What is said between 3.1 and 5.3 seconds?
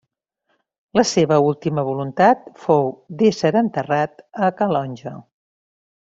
d'ésser enterrat a Calonge.